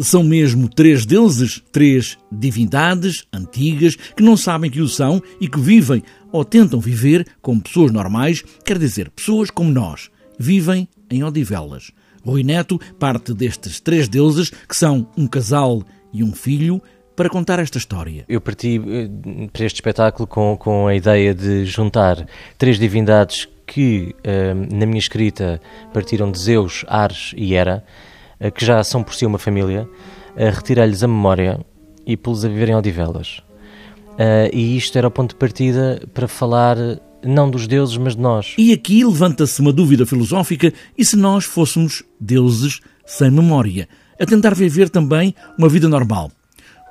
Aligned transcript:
São 0.00 0.24
mesmo 0.24 0.68
três 0.68 1.06
deuses, 1.06 1.62
três 1.70 2.18
divindades 2.30 3.24
antigas 3.32 3.94
que 3.94 4.24
não 4.24 4.36
sabem 4.36 4.68
que 4.68 4.80
o 4.80 4.88
são 4.88 5.22
e 5.40 5.46
que 5.46 5.60
vivem 5.60 6.02
ou 6.32 6.44
tentam 6.44 6.80
viver 6.80 7.24
como 7.40 7.62
pessoas 7.62 7.92
normais, 7.92 8.42
quer 8.64 8.76
dizer, 8.76 9.08
pessoas 9.10 9.50
como 9.50 9.70
nós, 9.70 10.10
vivem 10.36 10.88
em 11.08 11.22
Odivelas. 11.22 11.92
Rui 12.24 12.42
Neto 12.42 12.80
parte 12.98 13.32
destes 13.32 13.78
três 13.78 14.08
deuses, 14.08 14.50
que 14.50 14.76
são 14.76 15.06
um 15.16 15.28
casal 15.28 15.84
e 16.12 16.24
um 16.24 16.32
filho, 16.32 16.82
para 17.14 17.30
contar 17.30 17.60
esta 17.60 17.78
história. 17.78 18.24
Eu 18.28 18.40
parti 18.40 18.80
eh, 18.84 19.48
para 19.52 19.64
este 19.64 19.76
espetáculo 19.76 20.26
com, 20.26 20.56
com 20.56 20.88
a 20.88 20.96
ideia 20.96 21.32
de 21.32 21.66
juntar 21.66 22.26
três 22.58 22.80
divindades 22.80 23.48
que, 23.64 24.12
eh, 24.24 24.54
na 24.54 24.86
minha 24.86 24.98
escrita, 24.98 25.60
partiram 25.92 26.32
de 26.32 26.40
Zeus, 26.40 26.84
Ares 26.88 27.32
e 27.36 27.54
Hera 27.54 27.84
que 28.54 28.64
já 28.64 28.82
são 28.84 29.02
por 29.02 29.14
si 29.14 29.24
uma 29.24 29.38
família, 29.38 29.88
retirar-lhes 30.36 31.02
a 31.02 31.08
memória 31.08 31.60
e 32.06 32.16
pô-los 32.16 32.44
a 32.44 32.48
viver 32.48 32.68
em 32.68 32.74
Odivelas. 32.74 33.42
Uh, 34.14 34.46
e 34.52 34.76
isto 34.76 34.96
era 34.96 35.08
o 35.08 35.10
ponto 35.10 35.30
de 35.30 35.36
partida 35.36 36.00
para 36.12 36.28
falar 36.28 36.76
não 37.24 37.50
dos 37.50 37.66
deuses, 37.66 37.96
mas 37.96 38.14
de 38.14 38.22
nós. 38.22 38.54
E 38.56 38.72
aqui 38.72 39.04
levanta-se 39.04 39.60
uma 39.60 39.72
dúvida 39.72 40.06
filosófica: 40.06 40.72
e 40.96 41.04
se 41.04 41.16
nós 41.16 41.44
fôssemos 41.44 42.04
deuses 42.20 42.80
sem 43.04 43.30
memória, 43.30 43.88
a 44.20 44.24
tentar 44.24 44.54
viver 44.54 44.88
também 44.88 45.34
uma 45.58 45.68
vida 45.68 45.88
normal? 45.88 46.30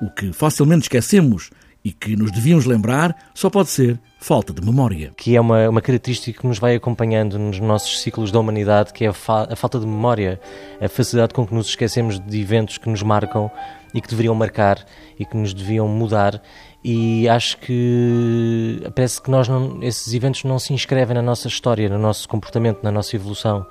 O 0.00 0.10
que 0.10 0.32
facilmente 0.32 0.82
esquecemos 0.82 1.50
e 1.84 1.92
que 1.92 2.14
nos 2.16 2.30
devíamos 2.30 2.64
lembrar 2.64 3.16
só 3.34 3.50
pode 3.50 3.70
ser 3.70 3.98
falta 4.18 4.52
de 4.52 4.64
memória. 4.64 5.12
Que 5.16 5.36
é 5.36 5.40
uma, 5.40 5.68
uma 5.68 5.80
característica 5.80 6.40
que 6.40 6.46
nos 6.46 6.58
vai 6.58 6.76
acompanhando 6.76 7.38
nos 7.38 7.58
nossos 7.58 8.00
ciclos 8.00 8.30
da 8.30 8.38
humanidade, 8.38 8.92
que 8.92 9.04
é 9.04 9.08
a, 9.08 9.12
fa 9.12 9.48
a 9.50 9.56
falta 9.56 9.80
de 9.80 9.86
memória, 9.86 10.40
a 10.80 10.88
facilidade 10.88 11.34
com 11.34 11.46
que 11.46 11.54
nos 11.54 11.68
esquecemos 11.68 12.20
de 12.20 12.40
eventos 12.40 12.78
que 12.78 12.88
nos 12.88 13.02
marcam 13.02 13.50
e 13.92 14.00
que 14.00 14.08
deveriam 14.08 14.34
marcar 14.34 14.84
e 15.18 15.24
que 15.24 15.36
nos 15.36 15.52
deviam 15.52 15.86
mudar 15.88 16.40
e 16.84 17.28
acho 17.28 17.58
que 17.58 18.82
parece 18.94 19.22
que 19.22 19.30
nós 19.30 19.48
não, 19.48 19.80
esses 19.82 20.12
eventos 20.12 20.42
não 20.42 20.58
se 20.58 20.72
inscrevem 20.72 21.14
na 21.14 21.22
nossa 21.22 21.46
história, 21.46 21.88
no 21.88 21.98
nosso 21.98 22.28
comportamento, 22.28 22.82
na 22.82 22.90
nossa 22.90 23.14
evolução. 23.14 23.64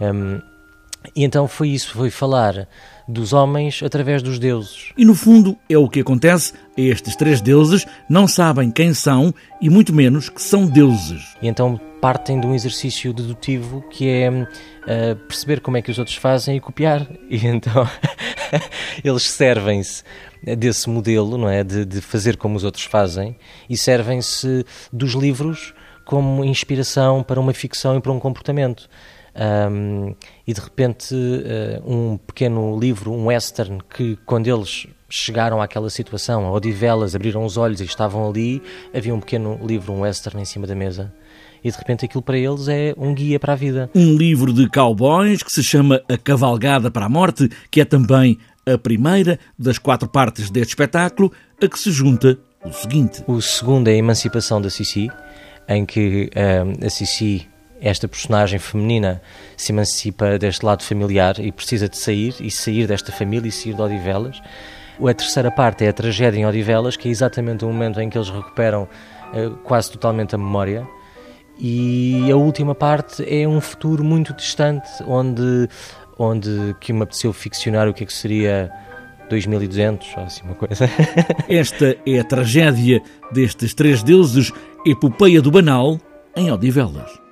Um, 0.00 0.40
e 1.14 1.24
então 1.24 1.46
foi 1.46 1.70
isso, 1.70 1.92
foi 1.92 2.10
falar 2.10 2.68
dos 3.06 3.32
homens 3.32 3.82
através 3.82 4.22
dos 4.22 4.38
deuses. 4.38 4.92
E 4.96 5.04
no 5.04 5.14
fundo 5.14 5.56
é 5.68 5.76
o 5.76 5.88
que 5.88 6.00
acontece 6.00 6.54
estes 6.76 7.16
três 7.16 7.40
deuses, 7.40 7.86
não 8.08 8.26
sabem 8.26 8.70
quem 8.70 8.94
são 8.94 9.34
e 9.60 9.68
muito 9.68 9.92
menos 9.92 10.28
que 10.28 10.42
são 10.42 10.66
deuses. 10.66 11.36
E 11.42 11.48
então 11.48 11.78
partem 12.00 12.40
de 12.40 12.46
um 12.46 12.54
exercício 12.54 13.12
dedutivo 13.12 13.82
que 13.90 14.08
é 14.08 14.30
uh, 14.30 15.16
perceber 15.26 15.60
como 15.60 15.76
é 15.76 15.82
que 15.82 15.90
os 15.90 15.98
outros 15.98 16.16
fazem 16.16 16.56
e 16.56 16.60
copiar. 16.60 17.06
E 17.28 17.46
então 17.46 17.88
eles 19.02 19.22
servem-se 19.22 20.04
desse 20.56 20.88
modelo, 20.88 21.36
não 21.38 21.48
é, 21.48 21.64
de, 21.64 21.84
de 21.84 22.00
fazer 22.00 22.36
como 22.36 22.56
os 22.56 22.64
outros 22.64 22.84
fazem 22.84 23.36
e 23.68 23.76
servem-se 23.76 24.64
dos 24.92 25.12
livros 25.12 25.74
como 26.04 26.44
inspiração 26.44 27.22
para 27.22 27.40
uma 27.40 27.54
ficção 27.54 27.96
e 27.96 28.00
para 28.00 28.12
um 28.12 28.20
comportamento. 28.20 28.88
Um, 29.36 30.14
e 30.46 30.54
de 30.54 30.60
repente, 30.60 31.14
uh, 31.14 31.82
um 31.84 32.16
pequeno 32.16 32.78
livro, 32.78 33.12
um 33.12 33.26
western, 33.26 33.80
que 33.90 34.16
quando 34.24 34.46
eles 34.46 34.86
chegaram 35.08 35.60
àquela 35.60 35.90
situação, 35.90 36.46
a 36.46 36.52
Odivelas, 36.52 37.14
abriram 37.14 37.44
os 37.44 37.56
olhos 37.56 37.80
e 37.80 37.84
estavam 37.84 38.28
ali, 38.28 38.62
havia 38.94 39.14
um 39.14 39.20
pequeno 39.20 39.58
livro, 39.64 39.92
um 39.92 40.00
western 40.00 40.40
em 40.40 40.44
cima 40.44 40.66
da 40.66 40.74
mesa. 40.74 41.12
E 41.62 41.70
de 41.70 41.76
repente 41.76 42.04
aquilo 42.04 42.22
para 42.22 42.36
eles 42.36 42.68
é 42.68 42.94
um 42.96 43.14
guia 43.14 43.40
para 43.40 43.54
a 43.54 43.56
vida. 43.56 43.90
Um 43.94 44.16
livro 44.16 44.52
de 44.52 44.68
cowboys 44.68 45.42
que 45.42 45.50
se 45.50 45.62
chama 45.62 46.02
A 46.08 46.18
Cavalgada 46.18 46.90
para 46.90 47.06
a 47.06 47.08
Morte, 47.08 47.48
que 47.70 47.80
é 47.80 47.84
também 47.84 48.38
a 48.66 48.76
primeira 48.76 49.38
das 49.58 49.78
quatro 49.78 50.08
partes 50.08 50.50
deste 50.50 50.70
espetáculo, 50.70 51.32
a 51.62 51.66
que 51.66 51.78
se 51.78 51.90
junta 51.90 52.38
o 52.64 52.72
seguinte. 52.72 53.22
O 53.26 53.40
segundo 53.40 53.88
é 53.88 53.92
a 53.92 53.96
Emancipação 53.96 54.60
da 54.60 54.68
Sissi, 54.68 55.10
em 55.68 55.86
que 55.86 56.30
uh, 56.34 56.86
a 56.86 56.90
Sissi 56.90 57.46
esta 57.84 58.08
personagem 58.08 58.58
feminina 58.58 59.20
se 59.58 59.70
emancipa 59.70 60.38
deste 60.38 60.64
lado 60.64 60.82
familiar 60.82 61.38
e 61.38 61.52
precisa 61.52 61.86
de 61.86 61.98
sair, 61.98 62.34
e 62.40 62.50
sair 62.50 62.86
desta 62.86 63.12
família 63.12 63.46
e 63.46 63.52
sair 63.52 63.74
de 63.74 63.82
Odivelas. 63.82 64.40
A 64.98 65.12
terceira 65.12 65.50
parte 65.50 65.84
é 65.84 65.90
a 65.90 65.92
tragédia 65.92 66.40
em 66.40 66.46
Odivelas, 66.46 66.96
que 66.96 67.08
é 67.08 67.10
exatamente 67.10 67.62
o 67.62 67.68
momento 67.68 68.00
em 68.00 68.08
que 68.08 68.16
eles 68.16 68.30
recuperam 68.30 68.84
uh, 69.34 69.50
quase 69.64 69.90
totalmente 69.90 70.34
a 70.34 70.38
memória. 70.38 70.88
E 71.58 72.32
a 72.32 72.36
última 72.36 72.74
parte 72.74 73.22
é 73.28 73.46
um 73.46 73.60
futuro 73.60 74.02
muito 74.02 74.32
distante, 74.32 74.88
onde, 75.06 75.68
onde 76.18 76.74
que 76.80 76.90
me 76.90 77.02
apeteceu 77.02 77.34
ficcionar 77.34 77.86
o 77.86 77.92
que 77.92 78.04
é 78.04 78.06
que 78.06 78.14
seria 78.14 78.72
2200, 79.28 80.16
ou 80.16 80.22
assim 80.22 80.42
uma 80.42 80.54
coisa. 80.54 80.88
Esta 81.50 81.98
é 82.06 82.18
a 82.18 82.24
tragédia 82.24 83.02
destes 83.30 83.74
três 83.74 84.02
deuses, 84.02 84.50
Epopeia 84.86 85.42
do 85.42 85.50
Banal, 85.50 86.00
em 86.34 86.50
Odivelas. 86.50 87.23